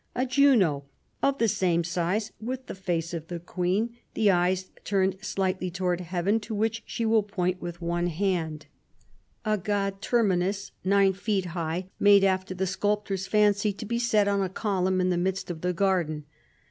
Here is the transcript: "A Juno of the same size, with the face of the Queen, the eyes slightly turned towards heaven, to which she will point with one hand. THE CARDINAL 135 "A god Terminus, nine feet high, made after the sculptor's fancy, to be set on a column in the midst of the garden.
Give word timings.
"A 0.15 0.25
Juno 0.25 0.85
of 1.21 1.37
the 1.37 1.47
same 1.47 1.83
size, 1.83 2.31
with 2.41 2.65
the 2.65 2.73
face 2.73 3.13
of 3.13 3.27
the 3.27 3.39
Queen, 3.39 3.95
the 4.15 4.31
eyes 4.31 4.71
slightly 5.21 5.69
turned 5.69 5.99
towards 5.99 6.09
heaven, 6.09 6.39
to 6.39 6.55
which 6.55 6.81
she 6.87 7.05
will 7.05 7.21
point 7.21 7.61
with 7.61 7.83
one 7.83 8.07
hand. 8.07 8.65
THE 9.45 9.57
CARDINAL 9.57 9.61
135 9.61 9.61
"A 9.61 9.63
god 9.93 10.01
Terminus, 10.01 10.71
nine 10.83 11.13
feet 11.13 11.45
high, 11.51 11.85
made 11.99 12.23
after 12.23 12.55
the 12.55 12.65
sculptor's 12.65 13.27
fancy, 13.27 13.71
to 13.73 13.85
be 13.85 13.99
set 13.99 14.27
on 14.27 14.41
a 14.41 14.49
column 14.49 15.01
in 15.01 15.11
the 15.11 15.17
midst 15.19 15.51
of 15.51 15.61
the 15.61 15.71
garden. 15.71 16.25